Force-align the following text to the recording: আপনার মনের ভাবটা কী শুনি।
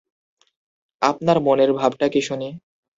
আপনার 1.01 1.37
মনের 1.41 1.71
ভাবটা 1.73 2.07
কী 2.07 2.21
শুনি। 2.21 2.49